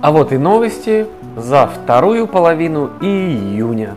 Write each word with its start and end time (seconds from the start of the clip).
А 0.00 0.12
вот 0.12 0.32
и 0.32 0.38
новости 0.38 1.08
за 1.36 1.66
вторую 1.66 2.28
половину 2.28 2.90
июня. 3.00 3.96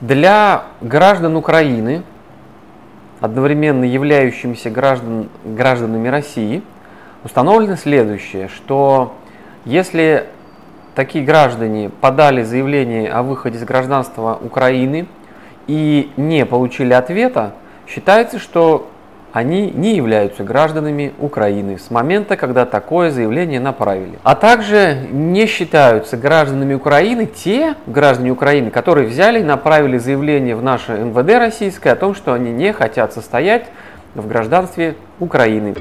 Для 0.00 0.62
граждан 0.80 1.36
Украины, 1.36 2.02
одновременно 3.20 3.84
являющимися 3.84 4.70
граждан, 4.70 5.28
гражданами 5.44 6.08
России, 6.08 6.62
установлено 7.24 7.76
следующее, 7.76 8.48
что 8.48 9.14
если 9.66 10.28
такие 10.94 11.26
граждане 11.26 11.90
подали 11.90 12.42
заявление 12.42 13.10
о 13.10 13.22
выходе 13.22 13.58
из 13.58 13.64
гражданства 13.64 14.38
Украины 14.42 15.06
и 15.66 16.10
не 16.16 16.46
получили 16.46 16.94
ответа, 16.94 17.52
считается, 17.86 18.38
что 18.38 18.88
они 19.32 19.70
не 19.70 19.96
являются 19.96 20.44
гражданами 20.44 21.14
Украины 21.18 21.78
с 21.78 21.90
момента, 21.90 22.36
когда 22.36 22.66
такое 22.66 23.10
заявление 23.10 23.60
направили. 23.60 24.18
А 24.22 24.34
также 24.34 25.06
не 25.10 25.46
считаются 25.46 26.18
гражданами 26.18 26.74
Украины 26.74 27.26
те 27.26 27.74
граждане 27.86 28.30
Украины, 28.30 28.70
которые 28.70 29.08
взяли 29.08 29.40
и 29.40 29.42
направили 29.42 29.96
заявление 29.96 30.54
в 30.54 30.62
наше 30.62 30.92
МВД 30.92 31.38
российское 31.38 31.92
о 31.92 31.96
том, 31.96 32.14
что 32.14 32.34
они 32.34 32.52
не 32.52 32.72
хотят 32.74 33.14
состоять 33.14 33.66
в 34.14 34.28
гражданстве 34.28 34.96
Украины. 35.18 35.74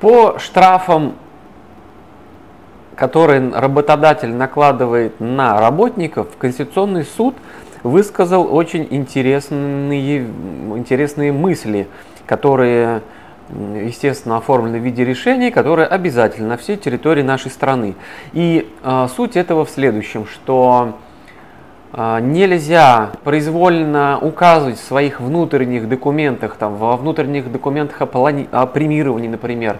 По 0.00 0.38
штрафам, 0.38 1.14
которые 2.96 3.50
работодатель 3.50 4.30
накладывает 4.30 5.20
на 5.20 5.58
работников, 5.58 6.28
Конституционный 6.38 7.04
суд– 7.04 7.34
высказал 7.82 8.54
очень 8.54 8.86
интересные, 8.90 10.26
интересные 10.76 11.32
мысли, 11.32 11.88
которые, 12.26 13.02
естественно, 13.48 14.36
оформлены 14.36 14.78
в 14.78 14.82
виде 14.82 15.04
решений, 15.04 15.50
которые 15.50 15.86
обязательны 15.86 16.48
на 16.48 16.56
всей 16.56 16.76
территории 16.76 17.22
нашей 17.22 17.50
страны. 17.50 17.94
И 18.32 18.72
э, 18.82 19.08
суть 19.14 19.36
этого 19.36 19.64
в 19.64 19.70
следующем, 19.70 20.26
что 20.26 20.98
э, 21.92 22.18
нельзя 22.20 23.10
произвольно 23.24 24.18
указывать 24.20 24.78
в 24.78 24.84
своих 24.84 25.20
внутренних 25.20 25.88
документах, 25.88 26.56
там, 26.56 26.76
во 26.76 26.96
внутренних 26.96 27.50
документах 27.50 28.02
о, 28.02 28.06
плани- 28.06 28.48
о 28.52 28.66
премировании, 28.66 29.28
например, 29.28 29.78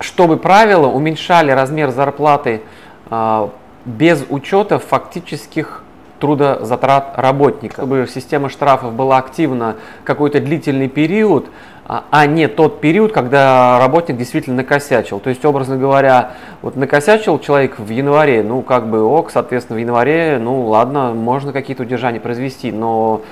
чтобы 0.00 0.38
правила 0.38 0.88
уменьшали 0.88 1.52
размер 1.52 1.90
зарплаты 1.90 2.62
э, 3.10 3.48
без 3.84 4.24
учета 4.28 4.78
фактических 4.78 5.84
трудозатрат 6.22 7.14
работника. 7.16 7.74
Чтобы 7.74 8.06
система 8.08 8.48
штрафов 8.48 8.92
была 8.92 9.18
активна 9.18 9.74
какой-то 10.04 10.38
длительный 10.38 10.86
период, 10.86 11.48
а, 11.84 12.04
а 12.12 12.26
не 12.26 12.46
тот 12.46 12.80
период, 12.80 13.12
когда 13.12 13.80
работник 13.80 14.16
действительно 14.16 14.58
накосячил. 14.58 15.18
То 15.18 15.30
есть, 15.30 15.44
образно 15.44 15.76
говоря, 15.76 16.34
вот 16.62 16.76
накосячил 16.76 17.40
человек 17.40 17.80
в 17.80 17.88
январе, 17.88 18.44
ну, 18.44 18.62
как 18.62 18.88
бы 18.88 19.02
ок, 19.02 19.32
соответственно, 19.32 19.78
в 19.78 19.80
январе, 19.80 20.38
ну, 20.40 20.64
ладно, 20.66 21.12
можно 21.12 21.52
какие-то 21.52 21.82
удержания 21.82 22.20
произвести, 22.20 22.70
но 22.70 23.22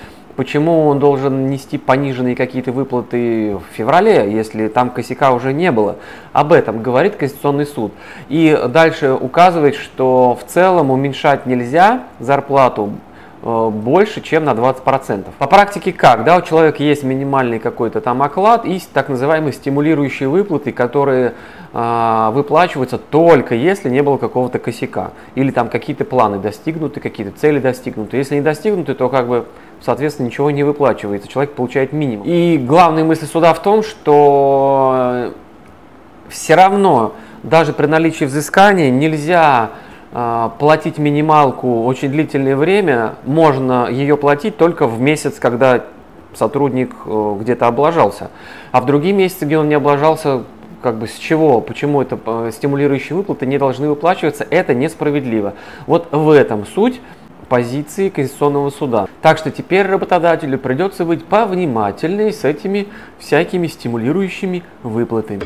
Почему 0.40 0.86
он 0.86 0.98
должен 0.98 1.50
нести 1.50 1.76
пониженные 1.76 2.34
какие-то 2.34 2.72
выплаты 2.72 3.56
в 3.56 3.76
феврале, 3.76 4.32
если 4.32 4.68
там 4.68 4.88
косяка 4.88 5.32
уже 5.32 5.52
не 5.52 5.70
было? 5.70 5.96
Об 6.32 6.54
этом 6.54 6.82
говорит 6.82 7.16
Конституционный 7.16 7.66
суд. 7.66 7.92
И 8.30 8.58
дальше 8.70 9.12
указывает, 9.12 9.74
что 9.74 10.38
в 10.40 10.50
целом 10.50 10.90
уменьшать 10.90 11.44
нельзя 11.44 12.04
зарплату 12.20 12.94
э, 13.42 13.68
больше, 13.68 14.22
чем 14.22 14.46
на 14.46 14.52
20%. 14.52 15.26
По 15.36 15.46
практике 15.46 15.92
как? 15.92 16.24
Да, 16.24 16.38
у 16.38 16.40
человека 16.40 16.82
есть 16.82 17.04
минимальный 17.04 17.58
какой-то 17.58 18.00
там 18.00 18.22
оклад 18.22 18.64
и 18.64 18.80
так 18.94 19.10
называемые 19.10 19.52
стимулирующие 19.52 20.30
выплаты, 20.30 20.72
которые 20.72 21.34
э, 21.74 22.30
выплачиваются 22.32 22.96
только 22.96 23.54
если 23.54 23.90
не 23.90 24.02
было 24.02 24.16
какого-то 24.16 24.58
косяка. 24.58 25.10
Или 25.34 25.50
там 25.50 25.68
какие-то 25.68 26.06
планы 26.06 26.38
достигнуты, 26.38 27.00
какие-то 27.00 27.38
цели 27.38 27.58
достигнуты. 27.58 28.16
Если 28.16 28.36
не 28.36 28.40
достигнуты, 28.40 28.94
то 28.94 29.10
как 29.10 29.28
бы 29.28 29.44
соответственно, 29.80 30.26
ничего 30.26 30.50
не 30.50 30.62
выплачивается, 30.62 31.28
человек 31.28 31.54
получает 31.54 31.92
минимум. 31.92 32.26
И 32.26 32.58
главная 32.58 33.04
мысль 33.04 33.26
суда 33.26 33.54
в 33.54 33.62
том, 33.62 33.82
что 33.82 35.32
все 36.28 36.54
равно 36.54 37.14
даже 37.42 37.72
при 37.72 37.86
наличии 37.86 38.24
взыскания 38.24 38.90
нельзя 38.90 39.70
э, 40.12 40.50
платить 40.58 40.98
минималку 40.98 41.84
очень 41.84 42.10
длительное 42.10 42.56
время, 42.56 43.14
можно 43.24 43.88
ее 43.90 44.16
платить 44.16 44.56
только 44.56 44.86
в 44.86 45.00
месяц, 45.00 45.38
когда 45.38 45.84
сотрудник 46.34 46.94
э, 47.06 47.36
где-то 47.40 47.66
облажался. 47.66 48.30
А 48.72 48.80
в 48.80 48.86
другие 48.86 49.14
месяцы, 49.14 49.44
где 49.44 49.58
он 49.58 49.68
не 49.68 49.74
облажался, 49.74 50.44
как 50.82 50.96
бы 50.96 51.06
с 51.06 51.14
чего, 51.14 51.60
почему 51.60 52.02
это 52.02 52.18
э, 52.24 52.50
стимулирующие 52.52 53.16
выплаты 53.16 53.46
не 53.46 53.58
должны 53.58 53.88
выплачиваться, 53.88 54.46
это 54.48 54.74
несправедливо. 54.74 55.54
Вот 55.86 56.08
в 56.12 56.30
этом 56.30 56.66
суть 56.66 57.00
позиции 57.50 58.08
Конституционного 58.08 58.70
суда. 58.70 59.08
Так 59.20 59.36
что 59.36 59.50
теперь 59.50 59.84
работодателю 59.84 60.56
придется 60.58 61.04
быть 61.04 61.24
повнимательнее 61.24 62.32
с 62.32 62.44
этими 62.44 62.86
всякими 63.18 63.66
стимулирующими 63.66 64.62
выплатами. 64.84 65.42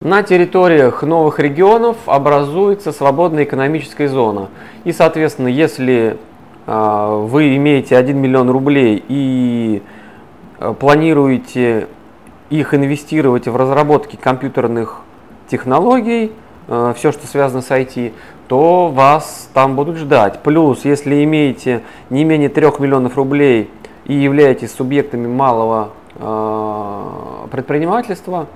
На 0.00 0.22
территориях 0.22 1.02
новых 1.02 1.40
регионов 1.40 1.96
образуется 2.06 2.92
свободная 2.92 3.44
экономическая 3.44 4.08
зона. 4.08 4.48
И, 4.84 4.92
соответственно, 4.92 5.48
если 5.48 6.16
э, 6.66 7.24
вы 7.28 7.56
имеете 7.56 7.96
1 7.98 8.16
миллион 8.16 8.48
рублей 8.50 9.04
и 9.08 9.82
э, 10.58 10.74
планируете 10.78 11.88
их 12.50 12.72
инвестировать 12.72 13.46
в 13.46 13.56
разработки 13.56 14.16
компьютерных 14.16 15.02
технологий, 15.48 16.32
все, 16.66 17.12
что 17.12 17.26
связано 17.26 17.62
с 17.62 17.70
IT, 17.70 18.12
то 18.50 18.88
вас 18.88 19.48
там 19.54 19.76
будут 19.76 19.96
ждать. 19.96 20.40
Плюс, 20.42 20.84
если 20.84 21.22
имеете 21.22 21.82
не 22.10 22.24
менее 22.24 22.48
3 22.48 22.66
миллионов 22.80 23.16
рублей 23.16 23.70
и 24.06 24.14
являетесь 24.14 24.72
субъектами 24.72 25.28
малого 25.28 25.90
э, 26.16 27.46
предпринимательства, 27.52 28.48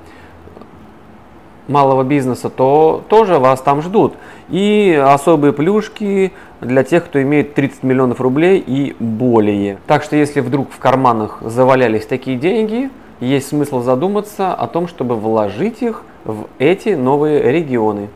малого 1.69 2.03
бизнеса, 2.03 2.51
то 2.51 3.05
тоже 3.09 3.39
вас 3.39 3.61
там 3.61 3.83
ждут. 3.83 4.15
И 4.49 5.01
особые 5.01 5.53
плюшки 5.53 6.33
для 6.61 6.83
тех, 6.83 7.05
кто 7.05 7.23
имеет 7.23 7.55
30 7.55 7.85
миллионов 7.85 8.21
рублей 8.21 8.59
и 8.67 8.97
более. 8.99 9.79
Так 9.87 10.03
что 10.03 10.17
если 10.17 10.41
вдруг 10.41 10.73
в 10.73 10.79
карманах 10.79 11.39
завалялись 11.41 12.05
такие 12.05 12.37
деньги, 12.37 12.91
есть 13.21 13.49
смысл 13.49 13.81
задуматься 13.81 14.53
о 14.53 14.67
том, 14.67 14.89
чтобы 14.89 15.15
вложить 15.15 15.83
их 15.83 16.03
в 16.25 16.47
эти 16.59 16.91
новые 16.91 17.53
регионы. 17.53 18.09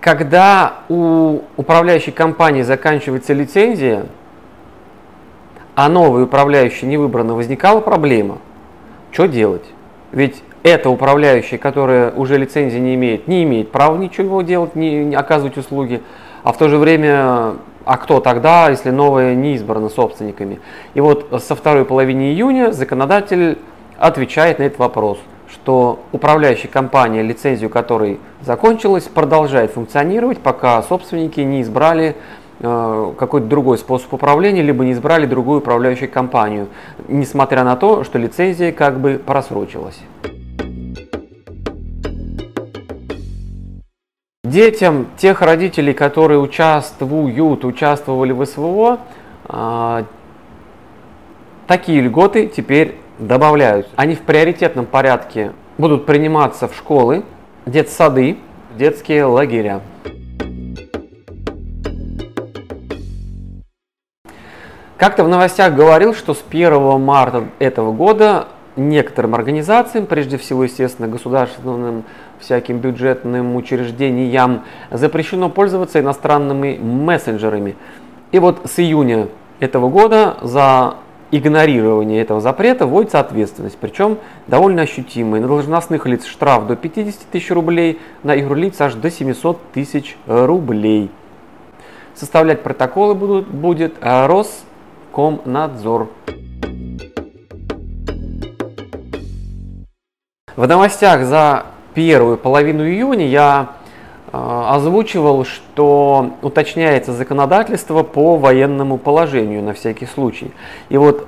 Когда 0.00 0.80
у 0.88 1.40
управляющей 1.56 2.12
компании 2.12 2.62
заканчивается 2.62 3.32
лицензия, 3.32 4.06
а 5.74 5.88
новый 5.88 6.24
управляющий 6.24 6.86
не 6.86 6.96
выбрана, 6.96 7.34
возникала 7.34 7.80
проблема. 7.80 8.38
Что 9.10 9.26
делать? 9.26 9.64
Ведь 10.12 10.42
эта 10.62 10.90
управляющая, 10.90 11.58
которая 11.58 12.12
уже 12.12 12.38
лицензии 12.38 12.78
не 12.78 12.94
имеет, 12.94 13.26
не 13.28 13.42
имеет 13.42 13.72
права 13.72 13.96
ничего 13.96 14.42
делать, 14.42 14.76
не, 14.76 15.04
не 15.04 15.16
оказывать 15.16 15.56
услуги, 15.56 16.02
а 16.44 16.52
в 16.52 16.58
то 16.58 16.68
же 16.68 16.78
время 16.78 17.54
а 17.86 17.98
кто 17.98 18.18
тогда, 18.18 18.68
если 18.68 18.90
новое 18.90 19.36
не 19.36 19.54
избрано 19.54 19.88
собственниками? 19.88 20.58
И 20.94 21.00
вот 21.00 21.40
со 21.40 21.54
второй 21.54 21.84
половины 21.84 22.32
июня 22.32 22.72
законодатель 22.72 23.58
отвечает 23.96 24.58
на 24.58 24.64
этот 24.64 24.80
вопрос, 24.80 25.18
что 25.48 26.00
управляющая 26.10 26.68
компания, 26.68 27.22
лицензию 27.22 27.70
которой 27.70 28.18
закончилась, 28.42 29.04
продолжает 29.04 29.70
функционировать, 29.70 30.38
пока 30.38 30.82
собственники 30.82 31.38
не 31.38 31.62
избрали 31.62 32.16
э, 32.58 33.12
какой-то 33.16 33.46
другой 33.46 33.78
способ 33.78 34.12
управления, 34.12 34.62
либо 34.62 34.84
не 34.84 34.90
избрали 34.90 35.24
другую 35.24 35.60
управляющую 35.60 36.10
компанию, 36.10 36.66
несмотря 37.06 37.62
на 37.62 37.76
то, 37.76 38.02
что 38.02 38.18
лицензия 38.18 38.72
как 38.72 38.98
бы 38.98 39.22
просрочилась. 39.24 40.00
Детям 44.56 45.08
тех 45.18 45.42
родителей, 45.42 45.92
которые 45.92 46.40
участвуют, 46.40 47.62
участвовали 47.62 48.32
в 48.32 48.42
СВО, 48.46 49.00
а, 49.44 50.06
такие 51.66 52.00
льготы 52.00 52.46
теперь 52.46 52.94
добавляют. 53.18 53.86
Они 53.96 54.14
в 54.14 54.22
приоритетном 54.22 54.86
порядке 54.86 55.52
будут 55.76 56.06
приниматься 56.06 56.68
в 56.68 56.74
школы, 56.74 57.22
детсады, 57.66 58.38
детские 58.78 59.26
лагеря. 59.26 59.82
Как-то 64.96 65.24
в 65.24 65.28
новостях 65.28 65.74
говорил, 65.74 66.14
что 66.14 66.32
с 66.32 66.42
1 66.48 66.98
марта 66.98 67.44
этого 67.58 67.92
года 67.92 68.48
некоторым 68.76 69.34
организациям, 69.34 70.06
прежде 70.06 70.38
всего, 70.38 70.64
естественно, 70.64 71.08
государственным 71.08 72.04
всяким 72.40 72.78
бюджетным 72.78 73.56
учреждениям, 73.56 74.62
запрещено 74.90 75.48
пользоваться 75.48 76.00
иностранными 76.00 76.78
мессенджерами. 76.80 77.76
И 78.32 78.38
вот 78.38 78.60
с 78.64 78.78
июня 78.78 79.28
этого 79.60 79.88
года 79.88 80.36
за 80.42 80.96
игнорирование 81.30 82.22
этого 82.22 82.40
запрета 82.40 82.86
вводится 82.86 83.20
ответственность, 83.20 83.76
причем 83.80 84.18
довольно 84.46 84.82
ощутимая. 84.82 85.40
На 85.40 85.48
должностных 85.48 86.06
лиц 86.06 86.24
штраф 86.24 86.66
до 86.66 86.76
50 86.76 87.22
тысяч 87.30 87.50
рублей, 87.50 88.00
на 88.22 88.34
юрлиц 88.34 88.80
аж 88.80 88.94
до 88.94 89.10
700 89.10 89.60
тысяч 89.72 90.16
рублей. 90.26 91.10
Составлять 92.14 92.62
протоколы 92.62 93.14
будут, 93.14 93.48
будет 93.48 93.94
Роскомнадзор. 94.00 96.08
В 100.56 100.66
новостях 100.66 101.24
за 101.24 101.66
первую 101.96 102.36
половину 102.36 102.86
июня 102.86 103.26
я 103.26 103.70
э, 104.30 104.62
озвучивал, 104.68 105.46
что 105.46 106.32
уточняется 106.42 107.14
законодательство 107.14 108.02
по 108.02 108.36
военному 108.36 108.98
положению 108.98 109.62
на 109.62 109.72
всякий 109.72 110.04
случай. 110.04 110.52
И 110.90 110.98
вот 110.98 111.26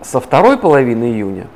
со 0.00 0.18
второй 0.18 0.56
половины 0.56 1.04
июня 1.04 1.48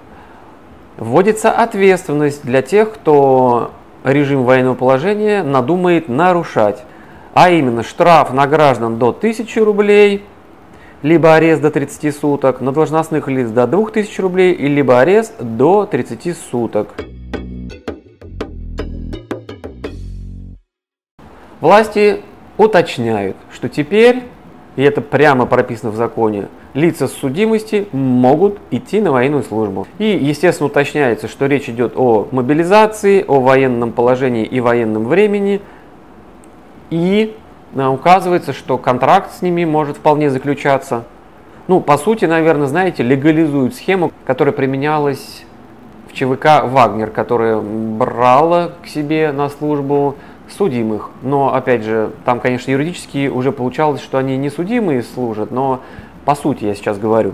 вводится 0.99 1.51
ответственность 1.51 2.45
для 2.45 2.61
тех, 2.61 2.93
кто 2.93 3.71
режим 4.05 4.45
военного 4.45 4.75
положения 4.75 5.43
надумает 5.43 6.11
нарушать. 6.11 6.85
А 7.33 7.49
именно 7.49 7.83
штраф 7.83 8.31
на 8.35 8.47
граждан 8.47 8.99
до 8.99 9.09
1000 9.09 9.65
рублей, 9.65 10.23
либо 11.01 11.35
арест 11.35 11.63
до 11.63 11.71
30 11.71 12.15
суток, 12.15 12.61
на 12.61 12.73
должностных 12.73 13.27
лиц 13.27 13.49
до 13.49 13.67
2000 13.67 14.21
рублей, 14.21 14.55
либо 14.55 15.01
арест 15.01 15.33
до 15.41 15.87
30 15.87 16.37
суток. 16.37 16.89
Власти 21.65 22.21
уточняют, 22.59 23.37
что 23.51 23.69
теперь, 23.69 24.25
и 24.77 24.83
это 24.83 25.01
прямо 25.01 25.47
прописано 25.47 25.91
в 25.91 25.97
законе, 25.97 26.49
лица 26.75 27.09
с 27.09 27.13
судимости 27.13 27.89
могут 27.91 28.59
идти 28.71 29.01
на 29.01 29.11
военную 29.11 29.43
службу. 29.43 29.87
И, 29.99 30.05
естественно, 30.05 30.67
уточняется, 30.67 31.27
что 31.27 31.47
речь 31.47 31.69
идет 31.69 31.95
о 31.97 32.29
мобилизации, 32.31 33.25
о 33.27 33.41
военном 33.41 33.93
положении 33.93 34.45
и 34.45 34.61
военном 34.61 35.07
времени, 35.07 35.63
и 36.91 37.35
Э, 37.75 37.87
указывается, 37.87 38.53
что 38.53 38.79
контракт 38.79 39.33
с 39.33 39.43
ними 39.43 39.65
может 39.65 39.97
вполне 39.97 40.31
заключаться. 40.31 41.05
Ну, 41.67 41.81
по 41.81 41.97
сути, 41.97 42.25
наверное, 42.25 42.67
знаете, 42.67 43.03
легализуют 43.03 43.75
схему, 43.75 44.13
которая 44.27 44.53
применялась 44.53 45.45
в 46.09 46.13
ЧВК 46.13 46.65
«Вагнер», 46.65 47.11
которая 47.11 47.61
брала 47.61 48.73
к 48.83 48.87
себе 48.87 49.33
на 49.33 49.49
службу 49.49 50.17
судимых. 50.57 51.11
Но, 51.23 51.55
опять 51.55 51.83
же, 51.83 52.11
там, 52.25 52.41
конечно, 52.41 52.71
юридически 52.71 53.29
уже 53.29 53.53
получалось, 53.53 54.01
что 54.01 54.19
они 54.19 54.37
не 54.37 54.51
судимые 54.51 55.03
служат, 55.03 55.51
но 55.51 55.81
по 56.25 56.35
сути 56.35 56.65
я 56.65 56.75
сейчас 56.75 56.99
говорю. 56.99 57.33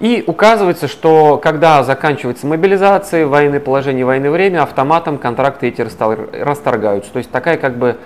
И 0.00 0.24
указывается, 0.26 0.88
что 0.88 1.38
когда 1.42 1.82
заканчивается 1.84 2.46
мобилизация, 2.46 3.26
военное 3.26 3.60
положение, 3.60 4.04
военное 4.04 4.30
время, 4.30 4.62
автоматом 4.62 5.18
контракты 5.18 5.68
эти 5.68 5.82
расторгаются. 5.82 7.12
То 7.12 7.18
есть 7.18 7.30
такая 7.30 7.56
как 7.56 7.76
бы 7.76 7.96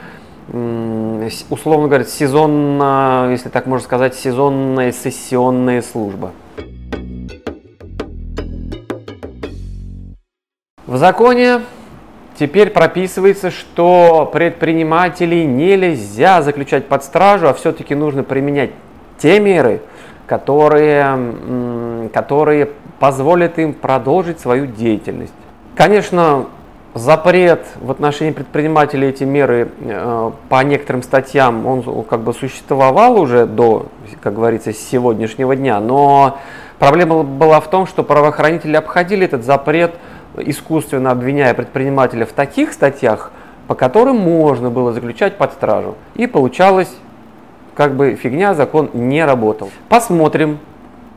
условно 1.50 1.88
говоря, 1.88 2.04
сезонно, 2.04 3.28
если 3.30 3.50
так 3.50 3.66
можно 3.66 3.84
сказать, 3.84 4.14
сезонная 4.14 4.92
сессионная 4.92 5.82
служба. 5.82 6.32
В 10.86 10.96
законе 10.96 11.60
теперь 12.38 12.70
прописывается, 12.70 13.50
что 13.50 14.28
предпринимателей 14.32 15.44
нельзя 15.44 16.42
заключать 16.42 16.86
под 16.86 17.04
стражу, 17.04 17.48
а 17.48 17.54
все-таки 17.54 17.94
нужно 17.94 18.22
применять 18.22 18.70
те 19.18 19.40
меры, 19.40 19.80
которые, 20.26 22.08
которые 22.12 22.70
позволят 23.00 23.58
им 23.58 23.74
продолжить 23.74 24.40
свою 24.40 24.66
деятельность. 24.66 25.32
Конечно, 25.74 26.46
запрет 26.94 27.66
в 27.80 27.90
отношении 27.90 28.32
предпринимателей 28.32 29.08
эти 29.08 29.24
меры 29.24 29.68
э, 29.80 30.30
по 30.48 30.62
некоторым 30.64 31.02
статьям, 31.02 31.66
он 31.66 32.04
как 32.04 32.20
бы 32.20 32.32
существовал 32.32 33.20
уже 33.20 33.46
до, 33.46 33.86
как 34.20 34.34
говорится, 34.34 34.72
сегодняшнего 34.72 35.54
дня, 35.54 35.80
но 35.80 36.38
проблема 36.78 37.22
была 37.22 37.60
в 37.60 37.70
том, 37.70 37.86
что 37.86 38.02
правоохранители 38.02 38.74
обходили 38.74 39.26
этот 39.26 39.44
запрет, 39.44 39.94
искусственно 40.44 41.10
обвиняя 41.10 41.54
предпринимателя 41.54 42.26
в 42.26 42.32
таких 42.32 42.72
статьях, 42.72 43.32
по 43.66 43.74
которым 43.74 44.16
можно 44.16 44.70
было 44.70 44.92
заключать 44.92 45.36
под 45.36 45.52
стражу. 45.52 45.96
И 46.14 46.26
получалось, 46.26 46.90
как 47.74 47.94
бы 47.94 48.14
фигня, 48.14 48.54
закон 48.54 48.90
не 48.94 49.24
работал. 49.24 49.70
Посмотрим, 49.88 50.58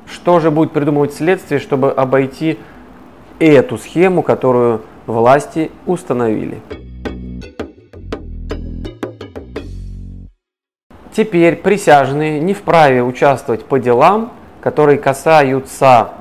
что 0.05 0.39
же 0.39 0.51
будет 0.51 0.71
придумывать 0.71 1.13
следствие, 1.13 1.59
чтобы 1.59 1.91
обойти 1.91 2.59
эту 3.39 3.77
схему, 3.77 4.21
которую 4.21 4.81
власти 5.07 5.71
установили. 5.85 6.61
Теперь 11.13 11.57
присяжные 11.57 12.39
не 12.39 12.53
вправе 12.53 13.03
участвовать 13.03 13.65
по 13.65 13.79
делам, 13.79 14.31
которые 14.61 14.97
касаются 14.97 16.11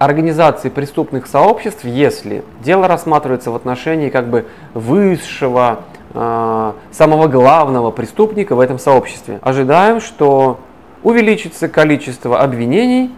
организации 0.00 0.70
преступных 0.70 1.26
сообществ, 1.26 1.84
если 1.84 2.42
дело 2.64 2.88
рассматривается 2.88 3.50
в 3.50 3.54
отношении 3.54 4.08
как 4.08 4.28
бы 4.30 4.46
высшего, 4.72 5.80
э, 6.14 6.72
самого 6.90 7.28
главного 7.28 7.90
преступника 7.90 8.56
в 8.56 8.60
этом 8.60 8.78
сообществе. 8.78 9.40
Ожидаем, 9.42 10.00
что 10.00 10.58
увеличится 11.02 11.68
количество 11.68 12.40
обвинений 12.40 13.14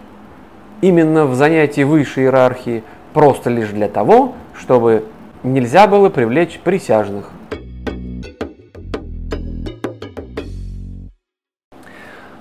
именно 0.81 1.25
в 1.25 1.35
занятии 1.35 1.83
высшей 1.83 2.25
иерархии, 2.25 2.83
просто 3.13 3.49
лишь 3.49 3.69
для 3.69 3.87
того, 3.87 4.33
чтобы 4.53 5.05
нельзя 5.41 5.87
было 5.87 6.09
привлечь 6.09 6.59
присяжных. 6.59 7.29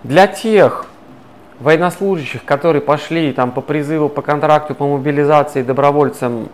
Для 0.03 0.27
тех 0.27 0.87
военнослужащих, 1.63 2.45
которые 2.45 2.83
пошли 2.83 3.33
там, 3.33 3.53
по 3.53 3.61
призыву, 3.61 4.09
по 4.09 4.23
контракту, 4.23 4.75
по 4.75 4.87
мобилизации 4.87 5.63
добровольцам 5.63 6.49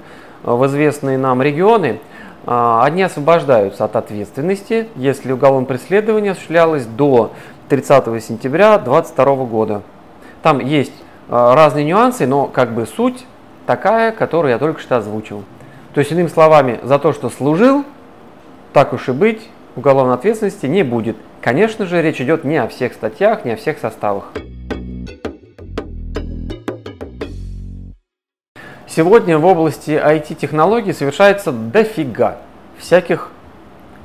э, 0.45 0.51
в 0.51 0.67
известные 0.67 1.19
нам 1.19 1.43
регионы, 1.43 1.99
э, 2.47 2.81
они 2.83 3.03
освобождаются 3.03 3.85
от 3.85 3.97
ответственности, 3.97 4.89
если 4.97 5.33
уголовное 5.33 5.67
преследование 5.67 6.33
осуществлялось 6.33 6.85
до 6.85 7.33
30 7.69 8.23
сентября 8.23 8.79
2022 8.79 9.35
года. 9.47 9.83
Там 10.43 10.61
есть 10.61 10.93
э, 11.29 11.55
разные 11.55 11.85
нюансы, 11.85 12.27
но 12.27 12.47
как 12.47 12.73
бы 12.73 12.87
суть 12.87 13.25
такая, 13.67 14.13
которую 14.13 14.53
я 14.53 14.59
только 14.59 14.81
что 14.81 14.99
озвучил. 14.99 15.45
То 15.95 16.01
есть, 16.01 16.13
иными 16.13 16.29
словами, 16.29 16.79
за 16.83 16.99
то, 16.99 17.13
что 17.13 17.31
служил, 17.31 17.85
так 18.73 18.93
уж 18.93 19.09
и 19.09 19.13
быть, 19.13 19.49
уголовной 19.75 20.15
ответственности 20.15 20.67
не 20.67 20.83
будет. 20.83 21.17
Конечно 21.41 21.87
же, 21.87 22.03
речь 22.03 22.21
идет 22.21 22.45
не 22.45 22.57
о 22.57 22.69
всех 22.69 22.93
статьях, 22.93 23.45
не 23.45 23.53
о 23.53 23.57
всех 23.57 23.79
составах. 23.79 24.33
Сегодня 28.99 29.39
в 29.39 29.47
области 29.47 29.93
IT-технологий 29.93 30.93
совершается 30.93 31.53
дофига 31.53 32.39
всяких 32.79 33.31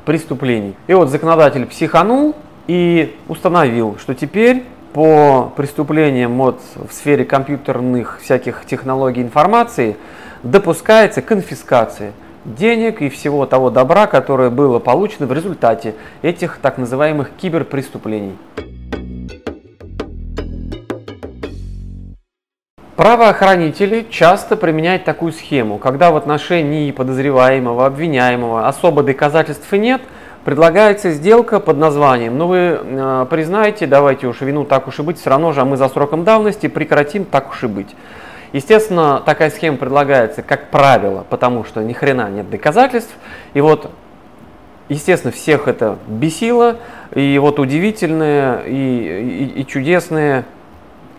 преступлений. 0.06 0.76
И 0.86 0.94
вот 0.94 1.10
законодатель 1.10 1.66
психанул 1.66 2.36
и 2.68 3.16
установил, 3.28 3.98
что 3.98 4.14
теперь 4.14 4.64
по 4.94 5.52
преступлениям 5.58 6.38
вот 6.38 6.62
в 6.76 6.94
сфере 6.94 7.26
компьютерных 7.26 8.20
всяких 8.22 8.66
технологий 8.68 9.24
информации 9.24 9.98
допускается 10.44 11.24
конфискация 11.24 12.12
денег 12.46 13.02
и 13.02 13.10
всего 13.10 13.48
того 13.48 13.72
добра, 13.72 14.06
которое 14.06 14.52
было 14.52 14.78
получено 14.78 15.26
в 15.26 15.34
результате 15.34 15.96
этих 16.22 16.60
так 16.62 16.78
называемых 16.78 17.32
киберпреступлений. 17.36 18.38
Правоохранители 22.96 24.06
часто 24.10 24.56
применяют 24.56 25.04
такую 25.04 25.32
схему, 25.32 25.80
когда 25.80 26.12
в 26.12 26.16
отношении 26.16 26.92
подозреваемого, 26.92 27.86
обвиняемого 27.86 28.68
особо 28.68 29.04
доказательств 29.04 29.72
нет– 29.72 30.02
предлагается 30.44 31.12
сделка 31.12 31.60
под 31.60 31.78
названием, 31.78 32.38
ну 32.38 32.48
вы 32.48 32.58
э, 32.82 33.26
признаете, 33.30 33.88
давайте 33.88 34.28
уж 34.28 34.42
вину 34.42 34.66
так 34.66 34.88
уж 34.88 35.00
и 35.00 35.02
быть, 35.02 35.20
все 35.20 35.30
равно 35.30 35.54
же 35.54 35.62
а 35.62 35.66
мы 35.66 35.78
за 35.78 35.88
сроком 35.88 36.24
давности 36.24 36.68
прекратим 36.68 37.26
так 37.26 37.52
уж 37.52 37.64
и 37.64 37.68
быть. 37.68 37.96
Естественно, 38.52 39.22
такая 39.26 39.50
схема 39.50 39.78
предлагается 39.78 40.44
как 40.44 40.70
правило, 40.70 41.26
потому 41.30 41.64
что 41.64 41.82
ни 41.82 41.94
хрена 41.94 42.30
нет 42.30 42.50
доказательств. 42.50 43.12
И 43.56 43.62
вот, 43.62 43.90
естественно, 44.90 45.32
всех 45.32 45.68
это 45.68 45.98
бесило. 46.08 46.76
И 47.16 47.40
вот 47.40 47.58
удивительное 47.58 48.60
и, 48.60 49.50
и, 49.56 49.62
и 49.62 49.66
чудесное 49.66 50.46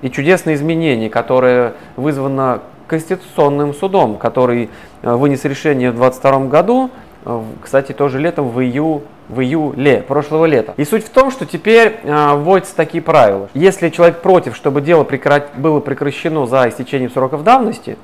и 0.04 0.10
чудесное 0.10 0.54
изменение, 0.54 1.08
которое 1.08 1.72
вызвано 1.96 2.60
Конституционным 2.88 3.72
судом, 3.72 4.18
который 4.18 4.68
э, 5.00 5.14
вынес 5.14 5.46
решение 5.46 5.90
в 5.90 5.96
2022 5.96 6.46
году, 6.48 6.90
э, 7.24 7.42
кстати, 7.62 7.92
тоже 7.92 8.18
летом 8.18 8.50
в, 8.50 8.60
ию, 8.60 9.00
в 9.30 9.40
июле 9.40 10.04
прошлого 10.06 10.44
лета. 10.44 10.74
И 10.76 10.84
суть 10.84 11.06
в 11.06 11.08
том, 11.08 11.30
что 11.30 11.46
теперь 11.46 12.00
э, 12.02 12.34
вводятся 12.34 12.76
такие 12.76 13.02
правила. 13.02 13.48
Если 13.54 13.88
человек 13.88 14.20
против, 14.20 14.54
чтобы 14.54 14.82
дело 14.82 15.04
прекрат... 15.04 15.52
было 15.56 15.80
прекращено 15.80 16.44
за 16.46 16.68
истечением 16.68 17.10
сроков 17.10 17.42
давности, 17.42 17.96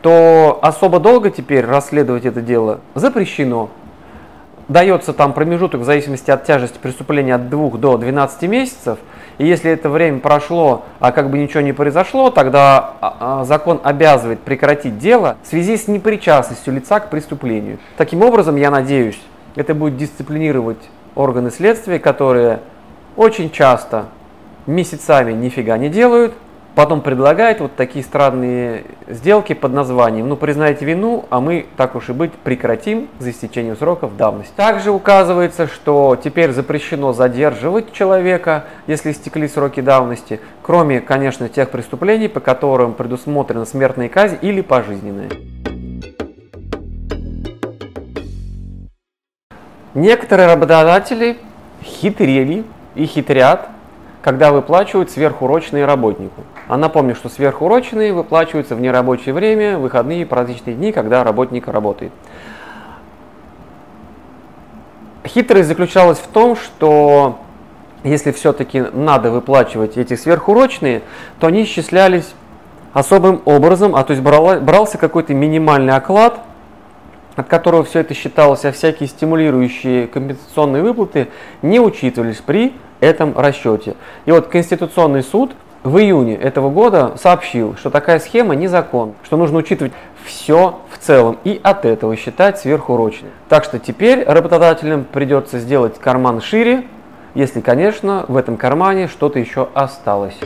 то 0.00 0.58
особо 0.62 1.00
долго 1.00 1.28
теперь 1.30 1.66
расследовать 1.66 2.24
это 2.24 2.40
дело 2.40 2.80
запрещено. 2.94 3.68
Дается 4.68 5.12
там 5.12 5.34
промежуток 5.34 5.82
в 5.82 5.84
зависимости 5.84 6.30
от 6.30 6.46
тяжести 6.46 6.78
преступления 6.78 7.34
от 7.34 7.50
2 7.50 7.70
до 7.72 7.98
12 7.98 8.42
месяцев– 8.44 8.98
и 9.38 9.46
если 9.46 9.70
это 9.70 9.90
время 9.90 10.20
прошло, 10.20 10.84
а 10.98 11.12
как 11.12 11.30
бы 11.30 11.38
ничего 11.38 11.60
не 11.60 11.72
произошло, 11.72 12.30
тогда 12.30 12.94
а, 13.00 13.40
а, 13.40 13.44
закон 13.44 13.80
обязывает 13.82 14.40
прекратить 14.40 14.98
дело 14.98 15.36
в 15.42 15.46
связи 15.46 15.76
с 15.76 15.88
непричастностью 15.88 16.72
лица 16.72 17.00
к 17.00 17.10
преступлению. 17.10 17.78
Таким 17.96 18.22
образом, 18.22 18.56
я 18.56 18.70
надеюсь, 18.70 19.20
это 19.54 19.74
будет 19.74 19.96
дисциплинировать 19.96 20.88
органы 21.14 21.50
следствия, 21.50 21.98
которые 21.98 22.60
очень 23.16 23.50
часто 23.50 24.06
месяцами 24.66 25.32
нифига 25.32 25.76
не 25.78 25.88
делают, 25.88 26.34
потом 26.76 27.00
предлагает 27.00 27.60
вот 27.60 27.74
такие 27.74 28.04
странные 28.04 28.84
сделки 29.08 29.54
под 29.54 29.72
названием 29.72 30.28
«Ну, 30.28 30.36
признайте 30.36 30.84
вину, 30.84 31.24
а 31.30 31.40
мы, 31.40 31.64
так 31.78 31.96
уж 31.96 32.10
и 32.10 32.12
быть, 32.12 32.32
прекратим 32.32 33.08
за 33.18 33.30
истечением 33.30 33.78
сроков 33.78 34.16
давности». 34.18 34.52
Также 34.54 34.90
указывается, 34.90 35.68
что 35.68 36.18
теперь 36.22 36.52
запрещено 36.52 37.14
задерживать 37.14 37.92
человека, 37.92 38.66
если 38.86 39.12
истекли 39.12 39.48
сроки 39.48 39.80
давности, 39.80 40.38
кроме, 40.60 41.00
конечно, 41.00 41.48
тех 41.48 41.70
преступлений, 41.70 42.28
по 42.28 42.40
которым 42.40 42.92
предусмотрена 42.92 43.64
смертная 43.64 44.10
казнь 44.10 44.36
или 44.42 44.60
пожизненная. 44.60 45.30
Некоторые 49.94 50.46
работодатели 50.46 51.38
хитрили 51.82 52.64
и 52.94 53.06
хитрят 53.06 53.70
когда 54.26 54.50
выплачивают 54.50 55.08
сверхурочные 55.12 55.84
работнику. 55.84 56.42
А 56.66 56.76
напомню, 56.76 57.14
что 57.14 57.28
сверхурочные 57.28 58.12
выплачиваются 58.12 58.74
в 58.74 58.80
нерабочее 58.80 59.32
время, 59.32 59.78
выходные 59.78 60.22
и 60.22 60.24
праздничные 60.24 60.74
дни, 60.74 60.90
когда 60.90 61.22
работник 61.22 61.68
работает. 61.68 62.10
Хитрость 65.24 65.68
заключалась 65.68 66.18
в 66.18 66.26
том, 66.26 66.56
что 66.56 67.38
если 68.02 68.32
все-таки 68.32 68.86
надо 68.92 69.30
выплачивать 69.30 69.96
эти 69.96 70.16
сверхурочные, 70.16 71.02
то 71.38 71.46
они 71.46 71.62
исчислялись 71.62 72.34
особым 72.94 73.42
образом, 73.44 73.94
а 73.94 74.02
то 74.02 74.12
есть 74.12 74.24
брался 74.24 74.98
какой-то 74.98 75.34
минимальный 75.34 75.94
оклад, 75.94 76.40
от 77.36 77.46
которого 77.46 77.84
все 77.84 78.00
это 78.00 78.12
считалось, 78.12 78.64
а 78.64 78.72
всякие 78.72 79.08
стимулирующие 79.08 80.08
компенсационные 80.08 80.82
выплаты 80.82 81.28
не 81.62 81.78
учитывались 81.78 82.38
при 82.38 82.74
этом 83.00 83.36
расчете. 83.36 83.94
И 84.24 84.30
вот 84.30 84.48
Конституционный 84.48 85.22
суд 85.22 85.52
в 85.82 85.98
июне 85.98 86.34
этого 86.34 86.70
года 86.70 87.14
сообщил, 87.16 87.76
что 87.76 87.90
такая 87.90 88.18
схема 88.18 88.54
не 88.54 88.66
закон, 88.66 89.14
что 89.22 89.36
нужно 89.36 89.58
учитывать 89.58 89.92
все 90.24 90.80
в 90.90 90.98
целом 90.98 91.38
и 91.44 91.60
от 91.62 91.84
этого 91.84 92.16
считать 92.16 92.58
сверхурочным. 92.58 93.30
Так 93.48 93.64
что 93.64 93.78
теперь 93.78 94.24
работодателям 94.24 95.04
придется 95.04 95.60
сделать 95.60 95.98
карман 95.98 96.40
шире, 96.40 96.84
если, 97.34 97.60
конечно, 97.60 98.24
в 98.28 98.36
этом 98.36 98.56
кармане 98.56 99.08
что-то 99.08 99.38
еще 99.38 99.68
осталось. 99.74 100.38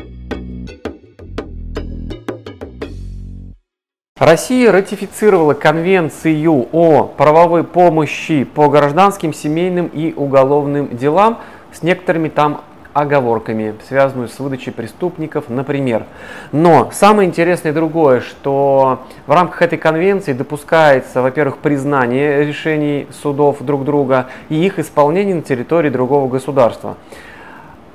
Россия 4.18 4.70
ратифицировала 4.70 5.54
Конвенцию 5.54 6.68
о 6.72 7.04
правовой 7.04 7.64
помощи 7.64 8.44
по 8.44 8.68
гражданским, 8.68 9.32
семейным 9.32 9.86
и 9.86 10.12
уголовным 10.12 10.94
делам 10.94 11.38
с 11.72 11.82
некоторыми 11.82 12.28
там 12.28 12.62
оговорками, 12.92 13.74
связанную 13.86 14.28
с 14.28 14.38
выдачей 14.38 14.72
преступников, 14.72 15.48
например. 15.48 16.06
Но 16.52 16.90
самое 16.92 17.28
интересное 17.28 17.72
другое, 17.72 18.20
что 18.20 19.00
в 19.26 19.32
рамках 19.32 19.62
этой 19.62 19.78
конвенции 19.78 20.32
допускается, 20.32 21.22
во-первых, 21.22 21.58
признание 21.58 22.44
решений 22.44 23.06
судов 23.22 23.58
друг 23.60 23.84
друга 23.84 24.26
и 24.48 24.56
их 24.56 24.78
исполнение 24.78 25.36
на 25.36 25.42
территории 25.42 25.88
другого 25.88 26.28
государства. 26.28 26.96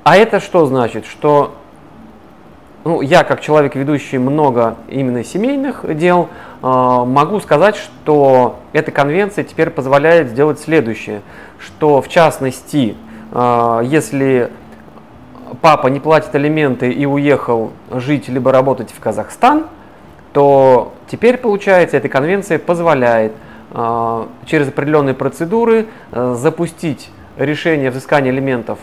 А 0.02 0.16
это 0.16 0.40
что 0.40 0.64
значит? 0.66 1.04
Что 1.04 1.54
ну, 2.84 3.00
я, 3.00 3.24
как 3.24 3.40
человек, 3.40 3.74
ведущий 3.74 4.16
много 4.16 4.76
именно 4.88 5.24
семейных 5.24 5.84
дел, 5.96 6.28
э, 6.62 6.66
могу 6.66 7.40
сказать, 7.40 7.74
что 7.74 8.60
эта 8.72 8.92
конвенция 8.92 9.42
теперь 9.42 9.70
позволяет 9.70 10.28
сделать 10.28 10.60
следующее, 10.60 11.22
что 11.58 12.00
в 12.00 12.08
частности 12.08 12.94
а, 12.94 13.05
если 13.84 14.50
папа 15.60 15.88
не 15.88 16.00
платит 16.00 16.34
алименты 16.34 16.90
и 16.90 17.06
уехал 17.06 17.72
жить 17.90 18.28
либо 18.28 18.52
работать 18.52 18.90
в 18.90 19.00
Казахстан, 19.00 19.66
то 20.32 20.92
теперь, 21.10 21.38
получается, 21.38 21.96
эта 21.96 22.08
конвенция 22.08 22.58
позволяет 22.58 23.32
а, 23.72 24.28
через 24.44 24.68
определенные 24.68 25.14
процедуры 25.14 25.86
а, 26.12 26.34
запустить 26.34 27.10
решение 27.36 27.90
взыскания 27.90 28.30
алиментов 28.30 28.78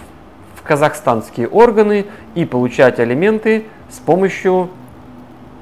в 0.56 0.64
казахстанские 0.64 1.48
органы 1.48 2.06
и 2.36 2.46
получать 2.46 3.00
алименты 3.00 3.66
с 3.90 4.00
помощью 4.00 4.70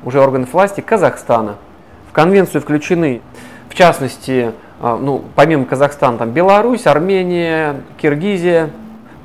уже 0.03 0.21
органов 0.21 0.53
власти 0.53 0.81
Казахстана. 0.81 1.55
В 2.09 2.13
конвенцию 2.13 2.61
включены, 2.61 3.21
в 3.69 3.75
частности, 3.75 4.51
а, 4.79 4.97
ну, 4.97 5.23
помимо 5.35 5.65
Казахстана, 5.65 6.17
там 6.17 6.31
Беларусь, 6.31 6.87
Армения, 6.87 7.81
Киргизия, 8.01 8.69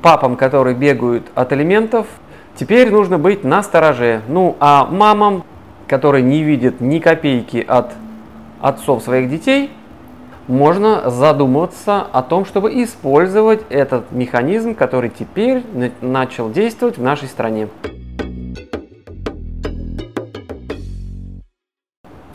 папам, 0.07 0.37
которые 0.37 0.73
бегают 0.73 1.27
от 1.35 1.51
элементов, 1.51 2.07
теперь 2.55 2.89
нужно 2.89 3.19
быть 3.19 3.43
на 3.43 3.61
стороже. 3.61 4.21
Ну, 4.29 4.55
а 4.61 4.85
мамам, 4.85 5.43
которые 5.85 6.23
не 6.23 6.43
видят 6.43 6.79
ни 6.79 6.99
копейки 6.99 7.57
от 7.67 7.91
отцов 8.61 9.03
своих 9.03 9.29
детей, 9.29 9.69
можно 10.47 11.09
задумываться 11.09 12.07
о 12.09 12.23
том, 12.23 12.45
чтобы 12.45 12.81
использовать 12.81 13.63
этот 13.67 14.13
механизм, 14.13 14.75
который 14.75 15.09
теперь 15.09 15.61
начал 15.99 16.49
действовать 16.49 16.97
в 16.97 17.03
нашей 17.03 17.27
стране. 17.27 17.67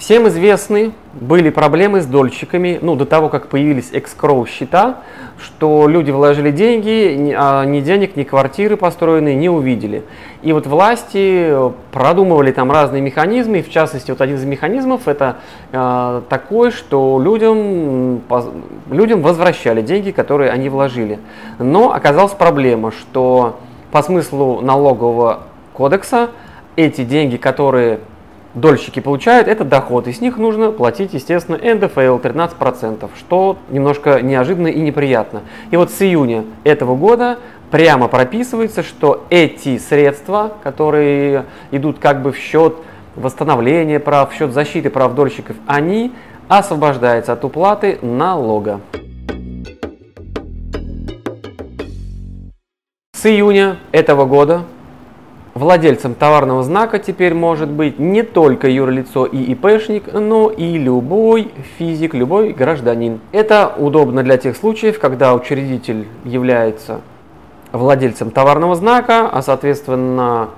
Всем 0.03 0.27
известны 0.27 0.91
были 1.15 1.49
проблемы 1.49 2.01
с 2.01 2.07
дольщиками, 2.07 2.77
ну, 2.83 2.97
до 2.97 3.07
того, 3.07 3.29
как 3.29 3.47
появились 3.47 3.91
экскроу 3.93 4.45
счета, 4.47 4.97
что 5.41 5.87
люди 5.87 6.11
вложили 6.11 6.51
деньги, 6.51 7.33
а 7.39 7.65
ни 7.65 7.79
денег, 7.79 8.17
ни 8.17 8.25
квартиры 8.25 8.77
построенные 8.77 9.37
не 9.37 9.49
увидели. 9.49 10.03
И 10.43 10.53
вот 10.53 10.67
власти 10.67 11.55
продумывали 11.93 12.51
там 12.51 12.73
разные 12.73 13.01
механизмы, 13.01 13.61
и 13.61 13.63
в 13.63 13.71
частности, 13.71 14.11
вот 14.11 14.21
один 14.21 14.39
из 14.39 14.45
механизмов 14.45 15.07
это 15.07 15.37
э, 15.71 16.23
такой, 16.29 16.73
что 16.73 17.21
людям, 17.23 18.23
по, 18.27 18.45
людям 18.91 19.23
возвращали 19.23 19.83
деньги, 19.83 20.11
которые 20.11 20.51
они 20.51 20.69
вложили. 20.69 21.21
Но 21.61 21.93
оказалась 21.93 22.33
проблема, 22.33 22.91
что 22.91 23.61
по 23.93 24.03
смыслу 24.03 24.63
налогового 24.63 25.45
кодекса 25.73 26.31
эти 26.75 27.05
деньги, 27.05 27.37
которые 27.37 28.01
дольщики 28.55 29.01
получают, 29.01 29.49
это 29.49 29.65
доход, 29.65 30.09
и 30.09 30.13
с 30.13 30.21
них 30.21 30.37
нужно 30.37 30.71
платить, 30.73 31.15
естественно, 31.15 31.57
НДФЛ 31.57 32.19
13%, 32.19 33.09
что 33.19 33.59
немножко 33.71 34.21
неожиданно 34.21 34.69
и 34.69 34.81
неприятно. 34.81 35.43
И 35.71 35.77
вот 35.77 35.91
с 35.91 36.03
июня 36.03 36.45
этого 36.65 36.97
года 36.97 37.39
прямо 37.71 38.09
прописывается, 38.09 38.83
что 38.83 39.25
эти 39.31 39.79
средства, 39.79 40.53
которые 40.63 41.47
идут 41.71 41.99
как 41.99 42.23
бы 42.23 42.33
в 42.33 42.37
счет 42.37 42.75
восстановления 43.17 44.01
прав, 44.01 44.33
в 44.33 44.35
счет 44.35 44.53
защиты 44.53 44.91
прав 44.91 45.15
дольщиков, 45.15 45.57
они 45.67 46.13
освобождаются 46.49 47.33
от 47.33 47.45
уплаты 47.45 47.99
налога. 48.03 48.81
С 53.15 53.27
июня 53.27 53.79
этого 53.93 54.27
года 54.27 54.65
Владельцем 55.55 56.15
товарного 56.15 56.63
знака 56.63 56.99
теперь 56.99 57.35
может 57.35 57.69
быть 57.69 57.99
не 57.99 58.23
только 58.23 58.71
юрлицо 58.71 59.27
и 59.27 59.37
ИПшник, 59.53 60.11
но 60.15 60.49
и 60.49 60.79
любой 60.79 61.51
физик, 61.77 62.15
любой 62.15 62.55
гражданин. 62.55 63.21
Это 63.33 63.71
удобно 63.77 64.23
для 64.23 64.39
тех 64.39 64.57
случаев, 64.57 64.99
когда 64.99 65.35
учредитель 65.35 66.07
является 66.25 67.03
владельцем 67.71 68.31
товарного 68.31 68.75
знака, 68.75 69.29
а 69.29 69.43
соответственно 69.43 70.49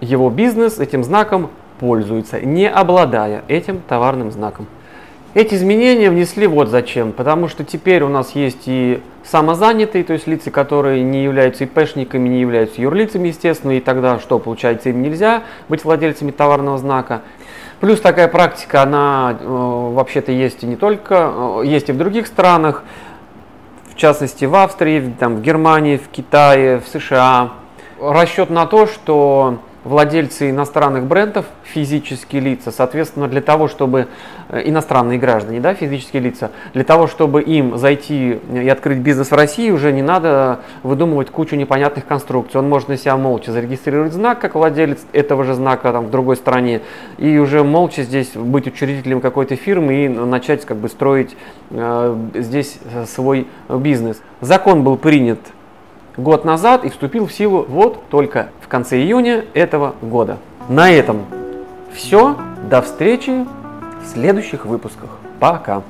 его 0.00 0.30
бизнес 0.30 0.78
этим 0.78 1.04
знаком 1.04 1.50
пользуется, 1.80 2.40
не 2.40 2.66
обладая 2.66 3.42
этим 3.46 3.82
товарным 3.86 4.30
знаком. 4.30 4.66
Эти 5.32 5.54
изменения 5.54 6.10
внесли 6.10 6.46
вот 6.46 6.68
зачем. 6.68 7.12
Потому 7.12 7.48
что 7.48 7.64
теперь 7.64 8.02
у 8.02 8.08
нас 8.08 8.34
есть 8.34 8.62
и 8.66 9.00
самозанятые, 9.24 10.02
то 10.02 10.12
есть 10.12 10.26
лица, 10.26 10.50
которые 10.50 11.02
не 11.02 11.22
являются 11.22 11.64
ИПшниками, 11.64 12.28
не 12.28 12.40
являются 12.40 12.82
юрлицами, 12.82 13.28
естественно, 13.28 13.72
и 13.72 13.80
тогда 13.80 14.18
что, 14.18 14.38
получается, 14.38 14.88
им 14.88 15.02
нельзя 15.02 15.44
быть 15.68 15.84
владельцами 15.84 16.32
товарного 16.32 16.78
знака. 16.78 17.22
Плюс 17.78 18.00
такая 18.00 18.28
практика, 18.28 18.82
она 18.82 19.38
э, 19.40 19.46
вообще-то 19.46 20.32
есть 20.32 20.64
и 20.64 20.66
не 20.66 20.76
только, 20.76 21.32
э, 21.32 21.62
есть 21.64 21.88
и 21.88 21.92
в 21.92 21.96
других 21.96 22.26
странах, 22.26 22.82
в 23.92 23.96
частности 23.96 24.44
в 24.44 24.54
Австрии, 24.54 25.14
там, 25.18 25.36
в 25.36 25.42
Германии, 25.42 25.96
в 25.96 26.08
Китае, 26.08 26.80
в 26.80 26.88
США. 26.88 27.52
Расчет 28.00 28.50
на 28.50 28.66
то, 28.66 28.86
что 28.86 29.58
владельцы 29.84 30.50
иностранных 30.50 31.04
брендов, 31.04 31.46
физические 31.62 32.42
лица, 32.42 32.70
соответственно, 32.70 33.28
для 33.28 33.40
того, 33.40 33.68
чтобы 33.68 34.08
э, 34.48 34.62
иностранные 34.68 35.18
граждане, 35.18 35.60
да, 35.60 35.74
физические 35.74 36.22
лица, 36.22 36.50
для 36.74 36.84
того, 36.84 37.06
чтобы 37.06 37.42
им 37.42 37.78
зайти 37.78 38.38
и 38.52 38.68
открыть 38.68 38.98
бизнес 38.98 39.30
в 39.30 39.34
России, 39.34 39.70
уже 39.70 39.92
не 39.92 40.02
надо 40.02 40.60
выдумывать 40.82 41.30
кучу 41.30 41.56
непонятных 41.56 42.06
конструкций. 42.06 42.60
Он 42.60 42.68
может 42.68 42.88
на 42.88 42.96
себя 42.96 43.16
молча 43.16 43.52
зарегистрировать 43.52 44.12
знак, 44.12 44.40
как 44.40 44.54
владелец 44.54 44.98
этого 45.12 45.44
же 45.44 45.54
знака 45.54 45.92
там, 45.92 46.06
в 46.06 46.10
другой 46.10 46.36
стране, 46.36 46.82
и 47.18 47.38
уже 47.38 47.64
молча 47.64 48.02
здесь 48.02 48.32
быть 48.34 48.66
учредителем 48.66 49.20
какой-то 49.20 49.56
фирмы 49.56 50.04
и 50.04 50.08
начать 50.08 50.64
как 50.66 50.76
бы 50.76 50.88
строить 50.88 51.36
э, 51.70 52.16
здесь 52.34 52.78
свой 53.06 53.46
бизнес. 53.68 54.20
Закон 54.40 54.84
был 54.84 54.96
принят 54.96 55.40
год 56.22 56.44
назад 56.44 56.84
и 56.84 56.90
вступил 56.90 57.26
в 57.26 57.32
силу 57.32 57.64
вот 57.68 58.08
только 58.08 58.50
в 58.60 58.68
конце 58.68 58.98
июня 59.00 59.44
этого 59.54 59.94
года. 60.02 60.38
На 60.68 60.90
этом 60.90 61.24
все. 61.92 62.36
До 62.68 62.82
встречи 62.82 63.46
в 64.02 64.06
следующих 64.06 64.66
выпусках. 64.66 65.10
Пока. 65.38 65.78